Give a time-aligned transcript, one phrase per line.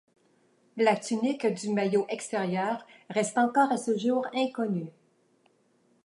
[0.77, 4.87] La tunique du maillot extérieur reste encore à ce jour inconnu.